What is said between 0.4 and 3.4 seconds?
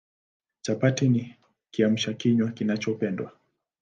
Chapati ni Kiamsha kinywa kinachopendwa